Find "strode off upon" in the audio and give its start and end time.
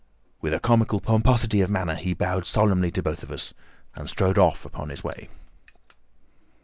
4.09-4.89